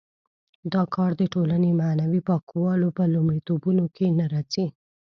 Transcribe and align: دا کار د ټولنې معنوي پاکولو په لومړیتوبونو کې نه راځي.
دا 0.73 0.83
کار 0.95 1.11
د 1.17 1.23
ټولنې 1.33 1.69
معنوي 1.81 2.21
پاکولو 2.29 2.87
په 2.97 3.03
لومړیتوبونو 3.13 3.85
کې 3.95 4.05
نه 4.19 4.25
راځي. 4.33 4.65